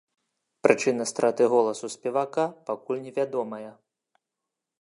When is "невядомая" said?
3.05-3.71